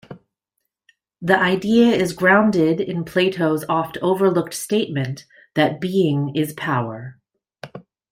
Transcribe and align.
The 1.21 1.39
idea 1.39 1.89
is 1.95 2.13
grounded 2.13 2.81
in 2.81 3.05
Plato's 3.05 3.63
oft-overlooked 3.69 4.51
statement 4.51 5.27
that 5.53 5.79
being 5.79 6.33
is 6.35 6.53
power. 6.53 7.19